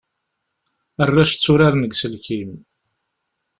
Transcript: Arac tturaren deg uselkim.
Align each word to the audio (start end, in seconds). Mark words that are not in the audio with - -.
Arac 1.01 1.31
tturaren 1.33 1.83
deg 1.83 1.93
uselkim. 1.95 2.51